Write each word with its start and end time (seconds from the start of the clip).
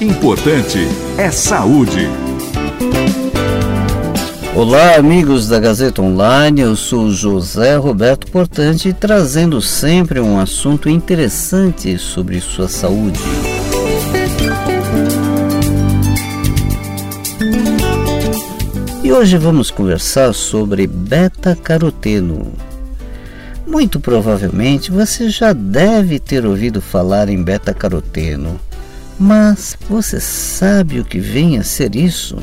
Importante 0.00 0.78
é 1.16 1.28
saúde. 1.28 2.08
Olá, 4.54 4.94
amigos 4.94 5.48
da 5.48 5.58
Gazeta 5.58 6.00
Online. 6.00 6.60
Eu 6.60 6.76
sou 6.76 7.10
José 7.10 7.74
Roberto 7.76 8.30
Portante, 8.30 8.92
trazendo 8.92 9.60
sempre 9.60 10.20
um 10.20 10.38
assunto 10.38 10.88
interessante 10.88 11.98
sobre 11.98 12.40
sua 12.40 12.68
saúde. 12.68 13.18
E 19.02 19.12
hoje 19.12 19.36
vamos 19.36 19.68
conversar 19.72 20.32
sobre 20.32 20.86
beta-caroteno. 20.86 22.52
Muito 23.66 23.98
provavelmente 23.98 24.92
você 24.92 25.28
já 25.28 25.52
deve 25.52 26.20
ter 26.20 26.46
ouvido 26.46 26.80
falar 26.80 27.28
em 27.28 27.42
beta-caroteno, 27.42 28.60
mas 29.18 29.76
você 29.88 30.20
sabe 30.20 31.00
o 31.00 31.04
que 31.04 31.18
vem 31.18 31.58
a 31.58 31.64
ser 31.64 31.96
isso? 31.96 32.38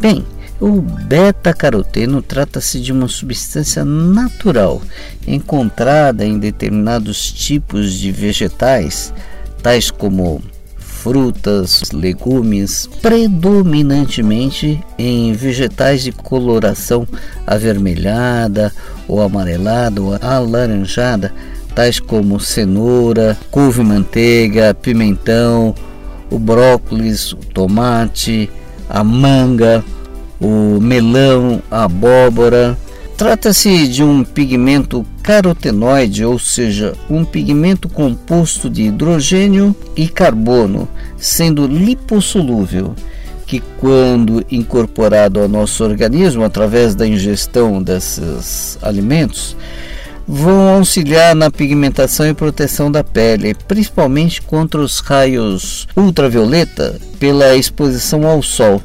Bem, 0.00 0.24
o 0.60 0.80
beta-caroteno 0.80 2.22
trata-se 2.22 2.80
de 2.80 2.92
uma 2.92 3.08
substância 3.08 3.84
natural 3.84 4.80
encontrada 5.26 6.24
em 6.24 6.38
determinados 6.38 7.32
tipos 7.32 7.94
de 7.94 8.12
vegetais, 8.12 9.12
tais 9.62 9.90
como 9.90 10.42
frutas, 11.02 11.90
legumes, 11.92 12.88
predominantemente 13.00 14.80
em 14.96 15.32
vegetais 15.32 16.04
de 16.04 16.12
coloração 16.12 17.08
avermelhada 17.44 18.72
ou 19.08 19.20
amarelada 19.20 20.00
ou 20.00 20.16
alaranjada, 20.20 21.34
tais 21.74 21.98
como 21.98 22.38
cenoura, 22.38 23.36
couve-manteiga, 23.50 24.72
pimentão, 24.74 25.74
o 26.32 26.38
brócolis, 26.38 27.32
o 27.32 27.36
tomate, 27.36 28.50
a 28.88 29.04
manga, 29.04 29.84
o 30.40 30.80
melão, 30.80 31.62
a 31.70 31.84
abóbora, 31.84 32.76
Trata-se 33.22 33.86
de 33.86 34.02
um 34.02 34.24
pigmento 34.24 35.06
carotenoide, 35.22 36.24
ou 36.24 36.40
seja, 36.40 36.94
um 37.08 37.24
pigmento 37.24 37.88
composto 37.88 38.68
de 38.68 38.82
hidrogênio 38.82 39.76
e 39.94 40.08
carbono, 40.08 40.88
sendo 41.16 41.68
lipossolúvel, 41.68 42.96
que 43.46 43.62
quando 43.78 44.44
incorporado 44.50 45.40
ao 45.40 45.48
nosso 45.48 45.84
organismo 45.84 46.42
através 46.42 46.96
da 46.96 47.06
ingestão 47.06 47.80
desses 47.80 48.76
alimentos, 48.82 49.56
vão 50.26 50.76
auxiliar 50.76 51.34
na 51.34 51.50
pigmentação 51.50 52.26
e 52.26 52.34
proteção 52.34 52.90
da 52.90 53.02
pele, 53.02 53.54
principalmente 53.54 54.40
contra 54.42 54.80
os 54.80 55.00
raios 55.00 55.88
ultravioleta 55.96 56.98
pela 57.18 57.54
exposição 57.56 58.26
ao 58.26 58.42
sol. 58.42 58.82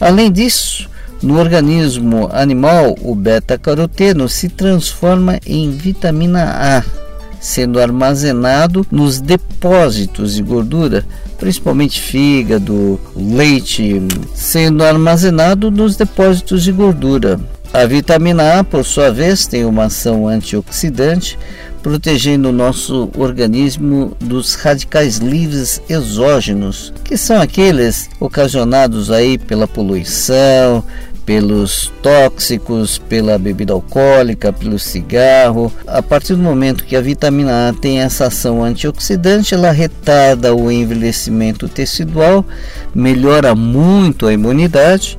Além 0.00 0.30
disso, 0.30 0.88
no 1.22 1.38
organismo 1.38 2.28
animal, 2.32 2.96
o 3.00 3.14
beta-caroteno 3.14 4.28
se 4.28 4.48
transforma 4.48 5.38
em 5.46 5.70
vitamina 5.70 6.50
A, 6.80 6.84
sendo 7.38 7.80
armazenado 7.80 8.84
nos 8.90 9.20
depósitos 9.20 10.34
de 10.34 10.42
gordura, 10.42 11.04
principalmente 11.38 12.00
fígado, 12.00 13.00
leite, 13.16 14.02
sendo 14.34 14.82
armazenado 14.82 15.70
nos 15.70 15.94
depósitos 15.96 16.64
de 16.64 16.72
gordura. 16.72 17.40
A 17.72 17.86
vitamina 17.86 18.58
A, 18.58 18.64
por 18.64 18.84
sua 18.84 19.10
vez, 19.10 19.46
tem 19.46 19.64
uma 19.64 19.84
ação 19.84 20.28
antioxidante, 20.28 21.38
protegendo 21.82 22.50
o 22.50 22.52
nosso 22.52 23.10
organismo 23.16 24.14
dos 24.20 24.54
radicais 24.54 25.16
livres 25.16 25.80
exógenos, 25.88 26.92
que 27.02 27.16
são 27.16 27.40
aqueles 27.40 28.10
ocasionados 28.20 29.10
aí 29.10 29.38
pela 29.38 29.66
poluição, 29.66 30.84
pelos 31.24 31.90
tóxicos, 32.02 32.98
pela 32.98 33.38
bebida 33.38 33.72
alcoólica, 33.72 34.52
pelo 34.52 34.78
cigarro. 34.78 35.72
A 35.86 36.02
partir 36.02 36.34
do 36.34 36.42
momento 36.42 36.84
que 36.84 36.94
a 36.94 37.00
vitamina 37.00 37.70
A 37.70 37.72
tem 37.72 38.00
essa 38.00 38.26
ação 38.26 38.62
antioxidante, 38.62 39.54
ela 39.54 39.70
retarda 39.70 40.54
o 40.54 40.70
envelhecimento 40.70 41.68
tecidual, 41.70 42.44
melhora 42.94 43.54
muito 43.54 44.26
a 44.26 44.32
imunidade 44.32 45.18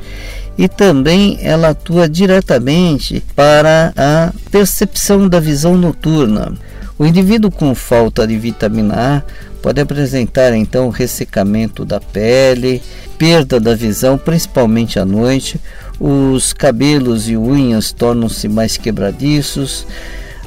e 0.58 0.68
também 0.68 1.38
ela 1.42 1.70
atua 1.70 2.08
diretamente 2.08 3.24
para 3.36 3.94
a 3.96 4.32
percepção 4.52 5.28
da 5.28 5.40
visão 5.40 5.76
noturna. 5.76 6.54
O 6.98 7.06
indivíduo 7.06 7.50
com 7.50 7.74
falta 7.74 8.28
de 8.28 8.38
vitamina 8.38 8.94
A 8.96 9.24
pode 9.62 9.82
apresentar 9.82 10.54
então 10.54 10.90
ressecamento 10.90 11.84
da 11.84 12.00
pele, 12.00 12.82
perda 13.18 13.60
da 13.60 13.74
visão, 13.74 14.18
principalmente 14.18 15.00
à 15.00 15.06
noite, 15.06 15.60
os 16.00 16.54
cabelos 16.54 17.30
e 17.30 17.38
unhas 17.38 17.92
tornam-se 17.92 18.48
mais 18.48 18.78
quebradiços, 18.78 19.88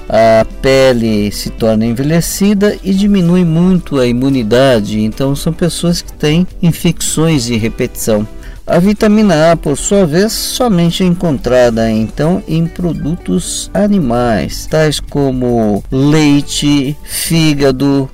a 0.09 0.47
pele 0.63 1.33
se 1.33 1.51
torna 1.51 1.85
envelhecida 1.85 2.79
e 2.85 2.95
diminui 2.95 3.45
muito 3.45 3.99
a 3.99 4.07
imunidade. 4.07 5.01
Então, 5.01 5.35
são 5.35 5.53
pessoas 5.53 6.01
que 6.01 6.13
têm 6.13 6.47
infecções 6.63 7.47
de 7.47 7.57
repetição. 7.57 8.27
A 8.69 8.81
vitamina 8.81 9.53
A, 9.53 9.57
por 9.57 9.79
sua 9.79 10.05
vez, 10.05 10.33
somente 10.33 11.05
é 11.05 11.07
encontrada 11.07 11.89
então 11.89 12.43
em 12.49 12.67
produtos 12.67 13.71
animais, 13.73 14.67
tais 14.67 14.99
como 14.99 15.85
leite, 15.89 16.97
fígado, 17.05 18.11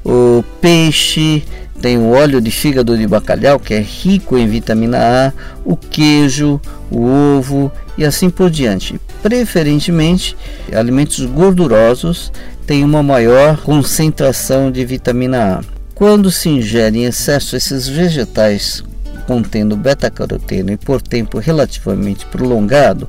peixe, 0.61 1.43
tem 1.81 1.97
o 1.97 2.11
óleo 2.11 2.39
de 2.39 2.51
fígado 2.51 2.99
de 2.99 3.07
bacalhau, 3.07 3.59
que 3.59 3.73
é 3.73 3.81
rico 3.81 4.37
em 4.37 4.47
vitamina 4.47 4.99
A, 4.99 5.33
o 5.65 5.75
queijo, 5.75 6.61
o 6.91 7.07
ovo 7.39 7.73
e 7.97 8.05
assim 8.05 8.29
por 8.29 8.51
diante. 8.51 9.01
Preferentemente, 9.23 10.37
alimentos 10.71 11.25
gordurosos 11.25 12.31
têm 12.67 12.85
uma 12.85 13.03
maior 13.03 13.57
concentração 13.63 14.71
de 14.71 14.85
vitamina 14.85 15.61
A. 15.61 15.61
Quando 15.95 16.31
se 16.31 16.51
ingere 16.51 16.99
em 16.99 17.05
excesso 17.05 17.57
esses 17.57 17.89
vegetais 17.89 18.85
contendo 19.27 19.77
beta-caroteno 19.77 20.73
e 20.73 20.77
por 20.77 21.01
tempo 21.01 21.39
relativamente 21.39 22.27
prolongado, 22.27 23.09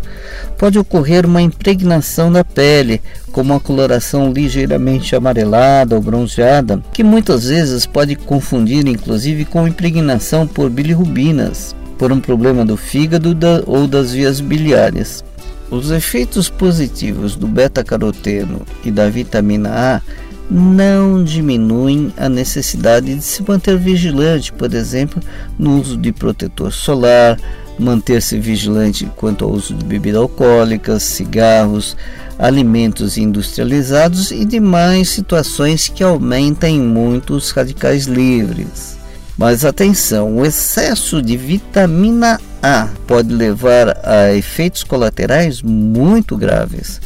pode 0.58 0.80
ocorrer 0.80 1.26
uma 1.26 1.42
impregnação 1.42 2.32
da 2.32 2.44
pele, 2.44 3.02
com 3.32 3.42
uma 3.42 3.60
coloração 3.60 4.32
ligeiramente 4.32 5.16
amarelada 5.16 5.96
ou 5.96 6.02
bronzeada, 6.02 6.84
que 6.94 7.04
muitas 7.04 7.46
vezes 7.46 7.86
pode 7.86 8.16
confundir 8.16 8.88
inclusive 8.88 9.46
com 9.46 9.68
impregnação 9.68 10.48
por 10.48 10.70
bilirrubinas, 10.70 11.76
por 11.98 12.12
um 12.12 12.20
problema 12.20 12.64
do 12.66 12.78
fígado 12.78 13.36
ou 13.66 13.88
das 13.88 14.12
vias 14.12 14.40
biliares. 14.40 15.24
Os 15.72 15.90
efeitos 15.90 16.50
positivos 16.50 17.36
do 17.36 17.48
beta-caroteno 17.48 18.62
e 18.86 18.92
da 18.92 19.10
vitamina 19.10 19.70
A 19.72 20.02
não 20.50 21.24
diminuem 21.24 22.14
a 22.18 22.28
necessidade 22.28 23.16
de 23.16 23.22
se 23.22 23.44
manter 23.48 23.78
vigilante, 23.78 24.52
por 24.52 24.74
exemplo, 24.74 25.22
no 25.58 25.80
uso 25.80 25.98
de 25.98 26.12
protetor 26.12 26.72
solar, 26.72 27.40
manter-se 27.80 28.38
vigilante 28.38 29.10
quanto 29.16 29.46
ao 29.46 29.52
uso 29.52 29.74
de 29.74 29.86
bebidas 29.86 30.22
alcoólicas, 30.22 31.04
cigarros, 31.04 31.98
alimentos 32.38 33.18
industrializados 33.18 34.32
e 34.32 34.46
demais 34.46 35.10
situações 35.10 35.88
que 35.88 36.04
aumentem 36.04 36.80
muito 36.80 37.34
os 37.36 37.52
radicais 37.52 38.06
livres. 38.06 38.98
Mas 39.38 39.66
atenção, 39.66 40.38
o 40.38 40.46
excesso 40.46 41.22
de 41.22 41.36
vitamina 41.36 42.40
A 42.62 42.88
pode 43.08 43.34
levar 43.34 43.98
a 44.04 44.34
efeitos 44.34 44.84
colaterais 44.84 45.62
muito 45.62 46.38
graves 46.38 47.02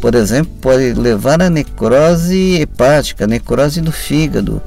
por 0.00 0.14
exemplo, 0.14 0.52
pode 0.60 0.92
levar 0.94 1.42
a 1.42 1.50
necrose 1.50 2.60
hepática, 2.60 3.26
necrose 3.26 3.80
do 3.80 3.92
fígado, 3.92 4.62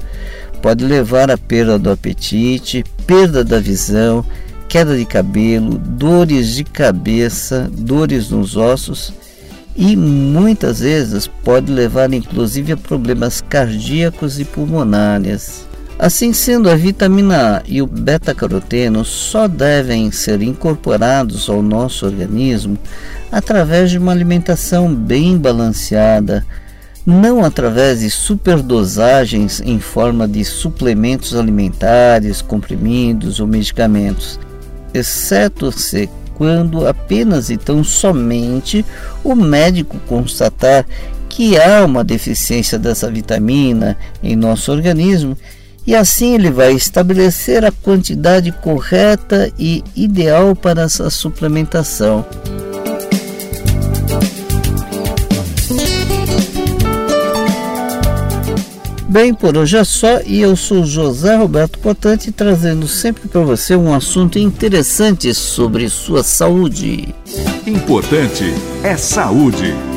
pode 0.60 0.84
levar 0.84 1.30
à 1.30 1.38
perda 1.38 1.78
do 1.78 1.90
apetite, 1.90 2.84
perda 3.06 3.42
da 3.42 3.58
visão, 3.58 4.24
queda 4.68 4.96
de 4.96 5.04
cabelo, 5.04 5.78
dores 5.78 6.54
de 6.54 6.64
cabeça, 6.64 7.70
dores 7.72 8.30
nos 8.30 8.56
ossos 8.56 9.12
e 9.76 9.96
muitas 9.96 10.80
vezes 10.80 11.26
pode 11.26 11.72
levar 11.72 12.12
inclusive 12.12 12.72
a 12.72 12.76
problemas 12.76 13.42
cardíacos 13.48 14.38
e 14.38 14.44
pulmonares. 14.44 15.66
Assim 16.02 16.32
sendo, 16.32 16.68
a 16.68 16.74
vitamina 16.74 17.58
A 17.58 17.62
e 17.64 17.80
o 17.80 17.86
beta-caroteno 17.86 19.04
só 19.04 19.46
devem 19.46 20.10
ser 20.10 20.42
incorporados 20.42 21.48
ao 21.48 21.62
nosso 21.62 22.04
organismo 22.04 22.76
através 23.30 23.88
de 23.88 23.98
uma 23.98 24.10
alimentação 24.10 24.92
bem 24.92 25.38
balanceada, 25.38 26.44
não 27.06 27.44
através 27.44 28.00
de 28.00 28.10
superdosagens 28.10 29.62
em 29.64 29.78
forma 29.78 30.26
de 30.26 30.44
suplementos 30.44 31.36
alimentares, 31.36 32.42
comprimidos 32.42 33.38
ou 33.38 33.46
medicamentos, 33.46 34.40
exceto 34.92 35.70
se 35.70 36.10
quando 36.34 36.84
apenas 36.84 37.48
e 37.48 37.56
tão 37.56 37.84
somente 37.84 38.84
o 39.22 39.36
médico 39.36 40.00
constatar 40.08 40.84
que 41.28 41.56
há 41.56 41.84
uma 41.84 42.02
deficiência 42.02 42.76
dessa 42.76 43.08
vitamina 43.08 43.96
em 44.20 44.34
nosso 44.34 44.72
organismo 44.72 45.36
E 45.86 45.94
assim 45.94 46.34
ele 46.34 46.50
vai 46.50 46.72
estabelecer 46.72 47.64
a 47.64 47.72
quantidade 47.72 48.52
correta 48.52 49.52
e 49.58 49.82
ideal 49.96 50.54
para 50.54 50.82
essa 50.82 51.10
suplementação. 51.10 52.24
Bem, 59.12 59.34
por 59.34 59.58
hoje 59.58 59.76
é 59.76 59.84
só 59.84 60.22
e 60.24 60.40
eu 60.40 60.56
sou 60.56 60.86
José 60.86 61.36
Roberto 61.36 61.78
Potante 61.80 62.32
trazendo 62.32 62.88
sempre 62.88 63.28
para 63.28 63.42
você 63.42 63.76
um 63.76 63.92
assunto 63.92 64.38
interessante 64.38 65.34
sobre 65.34 65.86
sua 65.90 66.22
saúde. 66.22 67.14
Importante 67.66 68.54
é 68.82 68.96
saúde. 68.96 69.91